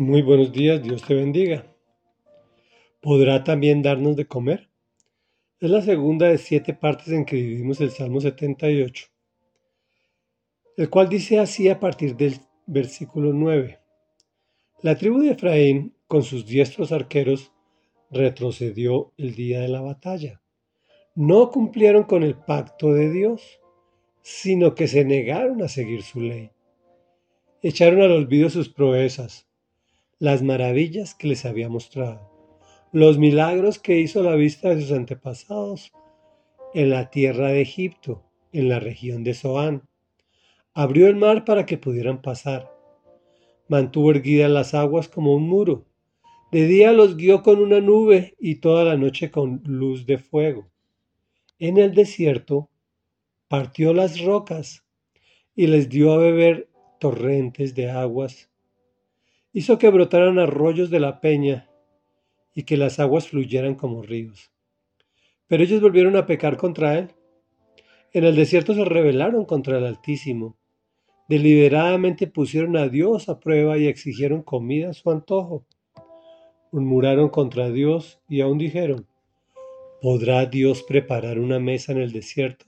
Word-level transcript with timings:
Muy 0.00 0.22
buenos 0.22 0.50
días, 0.50 0.82
Dios 0.82 1.02
te 1.02 1.12
bendiga. 1.12 1.66
¿Podrá 3.02 3.44
también 3.44 3.82
darnos 3.82 4.16
de 4.16 4.26
comer? 4.26 4.70
Es 5.60 5.68
la 5.68 5.82
segunda 5.82 6.28
de 6.28 6.38
siete 6.38 6.72
partes 6.72 7.08
en 7.08 7.26
que 7.26 7.36
dividimos 7.36 7.82
el 7.82 7.90
Salmo 7.90 8.18
78, 8.18 9.08
el 10.78 10.88
cual 10.88 11.10
dice 11.10 11.38
así 11.38 11.68
a 11.68 11.78
partir 11.78 12.16
del 12.16 12.36
versículo 12.64 13.34
9. 13.34 13.78
La 14.80 14.96
tribu 14.96 15.20
de 15.20 15.32
Efraín, 15.32 15.94
con 16.06 16.22
sus 16.22 16.46
diestros 16.46 16.92
arqueros, 16.92 17.52
retrocedió 18.10 19.12
el 19.18 19.34
día 19.34 19.60
de 19.60 19.68
la 19.68 19.82
batalla. 19.82 20.40
No 21.14 21.50
cumplieron 21.50 22.04
con 22.04 22.22
el 22.22 22.36
pacto 22.36 22.94
de 22.94 23.10
Dios, 23.10 23.60
sino 24.22 24.74
que 24.74 24.88
se 24.88 25.04
negaron 25.04 25.60
a 25.60 25.68
seguir 25.68 26.02
su 26.02 26.22
ley. 26.22 26.52
Echaron 27.60 28.00
al 28.00 28.12
olvido 28.12 28.48
sus 28.48 28.70
proezas, 28.70 29.49
las 30.20 30.42
maravillas 30.42 31.16
que 31.16 31.26
les 31.26 31.44
había 31.44 31.68
mostrado, 31.68 32.30
los 32.92 33.18
milagros 33.18 33.80
que 33.80 33.98
hizo 33.98 34.22
la 34.22 34.36
vista 34.36 34.68
de 34.68 34.82
sus 34.82 34.92
antepasados 34.92 35.92
en 36.74 36.90
la 36.90 37.10
tierra 37.10 37.48
de 37.48 37.62
Egipto, 37.62 38.22
en 38.52 38.68
la 38.68 38.78
región 38.78 39.24
de 39.24 39.34
Zoán. 39.34 39.82
Abrió 40.74 41.08
el 41.08 41.16
mar 41.16 41.44
para 41.44 41.66
que 41.66 41.78
pudieran 41.78 42.22
pasar 42.22 42.70
mantuvo 43.70 44.10
erguidas 44.10 44.50
las 44.50 44.74
aguas 44.74 45.08
como 45.08 45.32
un 45.32 45.48
muro. 45.48 45.86
De 46.50 46.66
día 46.66 46.90
los 46.90 47.16
guió 47.16 47.44
con 47.44 47.60
una 47.60 47.80
nube 47.80 48.34
y 48.40 48.56
toda 48.56 48.82
la 48.82 48.96
noche 48.96 49.30
con 49.30 49.62
luz 49.64 50.06
de 50.06 50.18
fuego. 50.18 50.68
En 51.60 51.78
el 51.78 51.94
desierto 51.94 52.68
partió 53.46 53.94
las 53.94 54.20
rocas 54.22 54.84
y 55.54 55.68
les 55.68 55.88
dio 55.88 56.12
a 56.12 56.18
beber 56.18 56.68
torrentes 56.98 57.76
de 57.76 57.90
aguas. 57.90 58.49
Hizo 59.52 59.78
que 59.78 59.90
brotaran 59.90 60.38
arroyos 60.38 60.90
de 60.90 61.00
la 61.00 61.20
peña 61.20 61.68
y 62.54 62.64
que 62.64 62.76
las 62.76 63.00
aguas 63.00 63.28
fluyeran 63.28 63.74
como 63.74 64.02
ríos. 64.02 64.50
Pero 65.46 65.62
ellos 65.62 65.80
volvieron 65.80 66.16
a 66.16 66.26
pecar 66.26 66.56
contra 66.56 66.98
él. 66.98 67.10
En 68.12 68.24
el 68.24 68.36
desierto 68.36 68.74
se 68.74 68.84
rebelaron 68.84 69.44
contra 69.44 69.78
el 69.78 69.86
Altísimo 69.86 70.60
Deliberadamente 71.30 72.26
pusieron 72.26 72.76
a 72.76 72.88
Dios 72.88 73.28
a 73.28 73.38
prueba 73.38 73.78
y 73.78 73.86
exigieron 73.86 74.42
comida 74.42 74.90
a 74.90 74.94
su 74.94 75.12
antojo. 75.12 75.64
Murmuraron 76.72 77.28
contra 77.28 77.70
Dios 77.70 78.20
y 78.28 78.40
aún 78.40 78.58
dijeron, 78.58 79.06
¿podrá 80.02 80.44
Dios 80.46 80.82
preparar 80.82 81.38
una 81.38 81.60
mesa 81.60 81.92
en 81.92 81.98
el 81.98 82.10
desierto? 82.10 82.66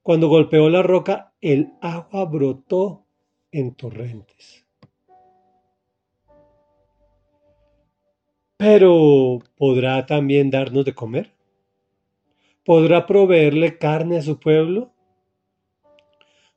Cuando 0.00 0.28
golpeó 0.28 0.70
la 0.70 0.82
roca, 0.82 1.34
el 1.42 1.74
agua 1.82 2.24
brotó 2.24 3.04
en 3.52 3.74
torrentes. 3.74 4.66
Pero, 8.60 9.38
¿podrá 9.56 10.04
también 10.04 10.50
darnos 10.50 10.84
de 10.84 10.94
comer? 10.94 11.32
¿Podrá 12.62 13.06
proveerle 13.06 13.78
carne 13.78 14.18
a 14.18 14.22
su 14.22 14.38
pueblo? 14.38 14.92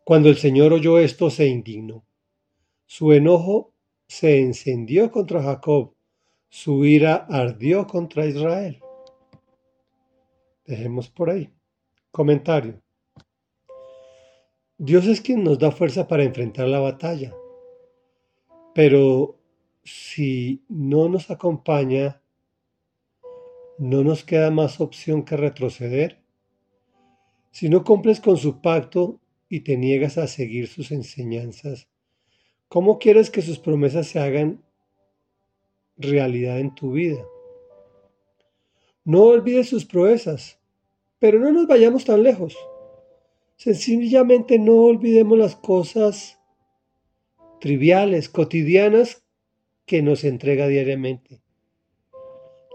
Cuando 0.04 0.28
el 0.28 0.36
Señor 0.36 0.74
oyó 0.74 1.00
esto, 1.00 1.30
se 1.30 1.48
indignó. 1.48 2.04
Su 2.86 3.14
enojo 3.14 3.72
se 4.06 4.42
encendió 4.42 5.12
contra 5.12 5.42
Jacob, 5.42 5.94
su 6.50 6.84
ira 6.84 7.26
ardió 7.30 7.88
contra 7.88 8.26
Israel. 8.26 8.82
Dejemos 10.66 11.10
por 11.10 11.30
ahí. 11.30 11.50
Comentario. 12.12 12.82
Dios 14.78 15.06
es 15.06 15.22
quien 15.22 15.42
nos 15.42 15.58
da 15.58 15.72
fuerza 15.72 16.06
para 16.06 16.26
enfrentar 16.26 16.68
la 16.68 16.82
batalla, 16.82 17.34
pero 18.76 19.38
si 19.84 20.64
no 20.70 21.10
nos 21.10 21.30
acompaña, 21.30 22.22
no 23.78 24.04
nos 24.04 24.24
queda 24.24 24.52
más 24.52 24.80
opción 24.80 25.24
que 25.24 25.38
retroceder. 25.38 26.22
Si 27.52 27.70
no 27.70 27.84
cumples 27.84 28.20
con 28.20 28.38
su 28.38 28.62
pacto, 28.62 29.20
y 29.54 29.60
te 29.60 29.78
niegas 29.78 30.18
a 30.18 30.26
seguir 30.26 30.68
sus 30.68 30.92
enseñanzas, 30.92 31.88
¿cómo 32.70 32.98
quieres 32.98 33.30
que 33.30 33.44
sus 33.44 33.60
promesas 33.60 34.08
se 34.08 34.20
hagan 34.20 34.64
realidad 35.96 36.60
en 36.60 36.74
tu 36.74 36.94
vida? 36.94 37.24
No 39.04 39.26
olvides 39.26 39.70
sus 39.70 39.86
proezas, 39.86 40.60
pero 41.20 41.40
no 41.40 41.52
nos 41.52 41.68
vayamos 41.68 42.04
tan 42.04 42.24
lejos. 42.24 42.58
Sencillamente 43.58 44.58
no 44.58 44.74
olvidemos 44.74 45.38
las 45.38 45.56
cosas 45.56 46.40
triviales, 47.62 48.30
cotidianas 48.30 49.23
que 49.86 50.02
nos 50.02 50.24
entrega 50.24 50.68
diariamente. 50.68 51.42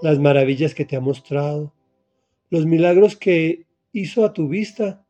Las 0.02 0.19
maravillas 0.19 0.74
que 0.74 0.84
te 0.84 0.96
ha 0.96 1.00
mostrado, 1.00 1.74
los 2.50 2.66
milagros 2.66 3.16
que 3.16 3.66
hizo 3.92 4.24
a 4.24 4.32
tu 4.32 4.48
vista 4.48 5.04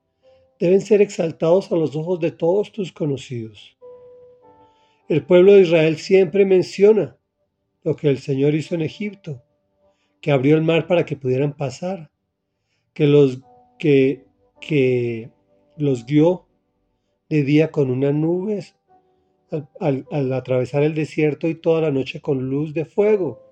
deben 0.59 0.81
ser 0.81 1.03
exaltados 1.03 1.71
a 1.71 1.77
los 1.77 1.95
ojos 1.95 2.21
de 2.21 2.31
todos 2.31 2.73
tus 2.73 2.93
conocidos. 2.93 3.77
El 5.09 5.25
pueblo 5.25 5.53
de 5.53 5.63
Israel 5.63 5.97
siempre 5.97 6.45
menciona 6.45 7.17
lo 7.83 7.97
que 7.97 8.09
el 8.09 8.19
Señor 8.19 8.55
hizo 8.55 8.75
en 8.75 8.83
Egipto, 8.83 9.43
que 10.21 10.33
abrió 10.33 10.57
el 10.57 10.63
mar 10.63 10.87
para 10.87 11.05
que 11.05 11.17
pudieran 11.17 11.57
pasar, 11.57 12.11
que 12.93 13.07
los, 13.07 13.41
que, 13.79 14.27
que 14.61 15.31
los 15.77 16.05
guió 16.05 16.47
de 17.29 17.45
día 17.45 17.71
con 17.71 17.91
unas 17.91 18.15
nubes 18.15 18.78
al, 19.81 20.33
atravesar 20.33 20.83
el 20.83 20.95
desierto 20.95 21.49
y 21.49 21.55
toda 21.55 21.83
la 21.83 21.91
noche 21.91 22.21
con 22.21 22.49
luz 22.49 22.75
de 22.75 22.85
fuego. 22.85 23.43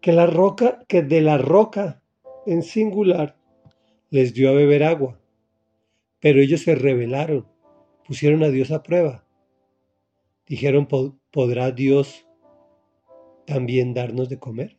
Que 0.00 0.12
la 0.12 0.26
roca, 0.26 0.84
que 0.88 1.02
de 1.02 1.20
la 1.20 1.38
roca 1.38 2.02
en 2.46 2.62
singular 2.62 3.36
les 4.10 4.32
dio 4.34 4.50
a 4.50 4.52
beber 4.52 4.84
agua, 4.84 5.20
pero 6.20 6.40
ellos 6.40 6.62
se 6.62 6.74
rebelaron, 6.74 7.46
pusieron 8.06 8.42
a 8.42 8.48
Dios 8.48 8.70
a 8.70 8.82
prueba. 8.82 9.24
Dijeron, 10.46 10.88
¿podrá 11.30 11.70
Dios 11.72 12.26
también 13.46 13.92
darnos 13.92 14.28
de 14.28 14.38
comer? 14.38 14.78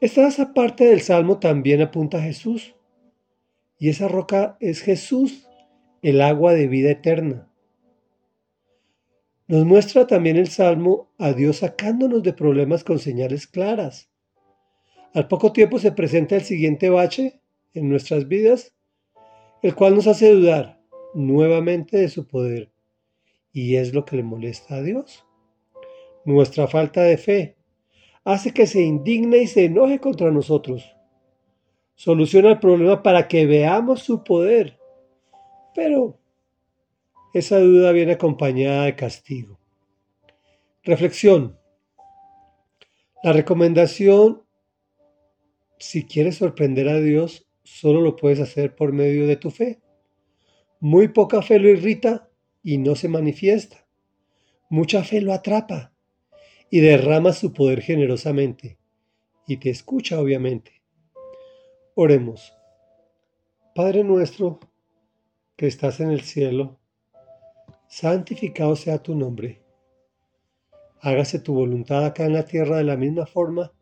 Esta 0.00 0.52
parte 0.54 0.84
del 0.84 1.00
Salmo 1.00 1.38
también 1.38 1.82
apunta 1.82 2.18
a 2.18 2.22
Jesús, 2.22 2.74
y 3.78 3.88
esa 3.88 4.08
roca 4.08 4.56
es 4.60 4.80
Jesús, 4.80 5.47
el 6.02 6.20
agua 6.20 6.54
de 6.54 6.66
vida 6.66 6.90
eterna. 6.90 7.48
Nos 9.46 9.64
muestra 9.64 10.06
también 10.06 10.36
el 10.36 10.48
Salmo 10.48 11.10
a 11.18 11.32
Dios 11.32 11.58
sacándonos 11.58 12.22
de 12.22 12.32
problemas 12.32 12.84
con 12.84 12.98
señales 12.98 13.46
claras. 13.46 14.10
Al 15.14 15.26
poco 15.26 15.52
tiempo 15.52 15.78
se 15.78 15.92
presenta 15.92 16.36
el 16.36 16.42
siguiente 16.42 16.90
bache 16.90 17.40
en 17.72 17.88
nuestras 17.88 18.28
vidas, 18.28 18.74
el 19.62 19.74
cual 19.74 19.94
nos 19.94 20.06
hace 20.06 20.30
dudar 20.32 20.80
nuevamente 21.14 21.96
de 21.96 22.08
su 22.08 22.26
poder. 22.26 22.70
Y 23.52 23.76
es 23.76 23.94
lo 23.94 24.04
que 24.04 24.16
le 24.16 24.22
molesta 24.22 24.76
a 24.76 24.82
Dios. 24.82 25.24
Nuestra 26.24 26.68
falta 26.68 27.02
de 27.02 27.16
fe 27.16 27.56
hace 28.24 28.52
que 28.52 28.66
se 28.66 28.82
indigne 28.82 29.38
y 29.38 29.46
se 29.46 29.64
enoje 29.64 29.98
contra 29.98 30.30
nosotros. 30.30 30.94
Soluciona 31.94 32.50
el 32.50 32.58
problema 32.58 33.02
para 33.02 33.26
que 33.26 33.46
veamos 33.46 34.02
su 34.02 34.22
poder. 34.22 34.77
Pero 35.78 36.18
esa 37.32 37.60
duda 37.60 37.92
viene 37.92 38.14
acompañada 38.14 38.86
de 38.86 38.96
castigo. 38.96 39.60
Reflexión. 40.82 41.56
La 43.22 43.32
recomendación 43.32 44.42
si 45.78 46.04
quieres 46.04 46.34
sorprender 46.34 46.88
a 46.88 46.98
Dios, 46.98 47.46
solo 47.62 48.00
lo 48.00 48.16
puedes 48.16 48.40
hacer 48.40 48.74
por 48.74 48.92
medio 48.92 49.28
de 49.28 49.36
tu 49.36 49.52
fe. 49.52 49.80
Muy 50.80 51.06
poca 51.06 51.42
fe 51.42 51.60
lo 51.60 51.68
irrita 51.68 52.28
y 52.64 52.78
no 52.78 52.96
se 52.96 53.08
manifiesta. 53.08 53.86
Mucha 54.70 55.04
fe 55.04 55.20
lo 55.20 55.32
atrapa 55.32 55.94
y 56.70 56.80
derrama 56.80 57.32
su 57.32 57.52
poder 57.52 57.82
generosamente 57.82 58.78
y 59.46 59.58
te 59.58 59.70
escucha 59.70 60.18
obviamente. 60.20 60.82
Oremos. 61.94 62.52
Padre 63.76 64.02
nuestro 64.02 64.58
que 65.58 65.66
estás 65.66 65.98
en 65.98 66.12
el 66.12 66.20
cielo, 66.20 66.78
santificado 67.88 68.76
sea 68.76 69.02
tu 69.02 69.16
nombre. 69.16 69.60
Hágase 71.00 71.40
tu 71.40 71.52
voluntad 71.52 72.04
acá 72.04 72.26
en 72.26 72.34
la 72.34 72.44
tierra 72.44 72.76
de 72.76 72.84
la 72.84 72.96
misma 72.96 73.26
forma 73.26 73.72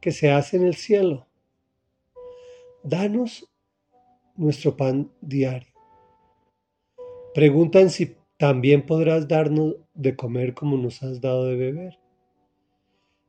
que 0.00 0.10
se 0.10 0.32
hace 0.32 0.56
en 0.56 0.66
el 0.66 0.74
cielo. 0.74 1.28
Danos 2.82 3.48
nuestro 4.34 4.76
pan 4.76 5.08
diario. 5.20 5.72
Preguntan 7.32 7.90
si 7.90 8.16
también 8.36 8.84
podrás 8.84 9.28
darnos 9.28 9.76
de 9.94 10.16
comer 10.16 10.52
como 10.52 10.76
nos 10.76 11.00
has 11.04 11.20
dado 11.20 11.44
de 11.44 11.54
beber. 11.54 12.00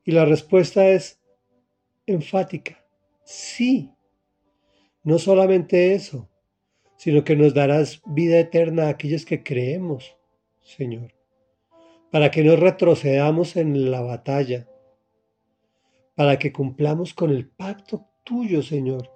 Y 0.03 0.11
la 0.11 0.25
respuesta 0.25 0.89
es 0.89 1.21
enfática, 2.07 2.83
sí. 3.23 3.91
No 5.03 5.19
solamente 5.19 5.93
eso, 5.93 6.27
sino 6.99 7.23
que 7.23 7.37
nos 7.37 7.53
darás 7.53 8.01
vida 8.05 8.37
eterna 8.37 8.87
a 8.87 8.89
aquellos 8.89 9.23
que 9.23 9.41
creemos, 9.41 10.17
Señor. 10.61 11.13
para 12.11 12.29
que 12.29 12.43
no 12.43 12.55
retrocedamos 12.55 13.55
en 13.55 13.89
la 13.89 14.01
batalla, 14.01 14.67
para 16.15 16.37
que 16.39 16.51
cumplamos 16.51 17.13
con 17.13 17.29
el 17.29 17.47
pacto 17.47 18.07
tuyo, 18.25 18.63
Señor, 18.63 19.09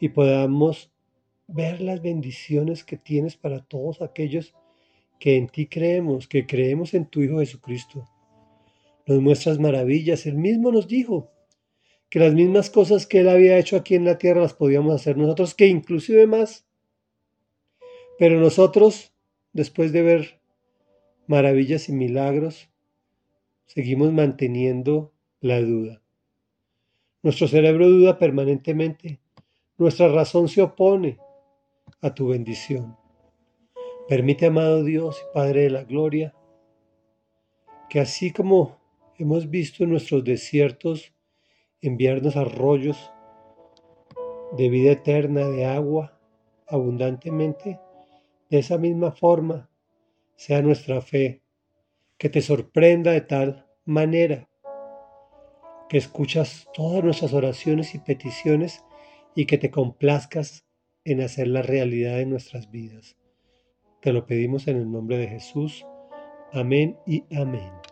y 0.00 0.08
podamos 0.08 0.90
ver 1.48 1.80
las 1.80 2.00
bendiciones 2.00 2.82
que 2.84 2.96
tienes 2.96 3.36
para 3.36 3.62
todos 3.64 4.00
aquellos 4.00 4.54
que 5.18 5.36
en 5.36 5.48
ti 5.48 5.66
creemos, 5.66 6.28
que 6.28 6.46
creemos 6.46 6.94
en 6.94 7.06
tu 7.06 7.22
Hijo 7.22 7.40
Jesucristo. 7.40 8.08
Nos 9.04 9.20
muestras 9.20 9.58
maravillas. 9.58 10.24
Él 10.26 10.36
mismo 10.36 10.70
nos 10.70 10.86
dijo 10.86 11.30
que 12.08 12.20
las 12.20 12.32
mismas 12.34 12.70
cosas 12.70 13.06
que 13.06 13.20
Él 13.20 13.28
había 13.28 13.58
hecho 13.58 13.76
aquí 13.76 13.96
en 13.96 14.04
la 14.04 14.16
tierra 14.16 14.42
las 14.42 14.54
podíamos 14.54 14.94
hacer 14.94 15.16
nosotros, 15.16 15.54
que 15.54 15.66
inclusive 15.66 16.26
más. 16.28 16.67
Pero 18.18 18.40
nosotros, 18.40 19.12
después 19.52 19.92
de 19.92 20.02
ver 20.02 20.40
maravillas 21.28 21.88
y 21.88 21.92
milagros, 21.92 22.68
seguimos 23.66 24.12
manteniendo 24.12 25.12
la 25.40 25.60
duda. 25.60 26.02
Nuestro 27.22 27.46
cerebro 27.46 27.88
duda 27.88 28.18
permanentemente. 28.18 29.20
Nuestra 29.76 30.08
razón 30.08 30.48
se 30.48 30.62
opone 30.62 31.18
a 32.00 32.14
tu 32.14 32.28
bendición. 32.28 32.96
Permite, 34.08 34.46
amado 34.46 34.82
Dios 34.82 35.22
y 35.22 35.34
Padre 35.34 35.62
de 35.62 35.70
la 35.70 35.84
Gloria, 35.84 36.34
que 37.88 38.00
así 38.00 38.32
como 38.32 38.78
hemos 39.18 39.50
visto 39.50 39.84
en 39.84 39.90
nuestros 39.90 40.24
desiertos 40.24 41.12
enviarnos 41.80 42.36
arroyos 42.36 43.12
de 44.56 44.68
vida 44.68 44.92
eterna, 44.92 45.48
de 45.48 45.66
agua 45.66 46.18
abundantemente, 46.66 47.78
de 48.50 48.58
esa 48.58 48.78
misma 48.78 49.12
forma 49.12 49.70
sea 50.36 50.62
nuestra 50.62 51.00
fe, 51.00 51.42
que 52.16 52.28
te 52.28 52.40
sorprenda 52.40 53.12
de 53.12 53.20
tal 53.20 53.66
manera 53.84 54.48
que 55.88 55.98
escuchas 55.98 56.68
todas 56.74 57.02
nuestras 57.02 57.32
oraciones 57.32 57.94
y 57.94 57.98
peticiones 57.98 58.84
y 59.34 59.46
que 59.46 59.58
te 59.58 59.70
complazcas 59.70 60.66
en 61.04 61.22
hacer 61.22 61.48
la 61.48 61.62
realidad 61.62 62.16
de 62.16 62.26
nuestras 62.26 62.70
vidas. 62.70 63.16
Te 64.00 64.12
lo 64.12 64.26
pedimos 64.26 64.68
en 64.68 64.76
el 64.76 64.90
nombre 64.90 65.16
de 65.16 65.28
Jesús. 65.28 65.86
Amén 66.52 66.98
y 67.06 67.24
amén. 67.34 67.87